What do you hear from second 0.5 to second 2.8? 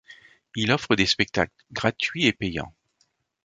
Il offre des spectacles gratuits et payants.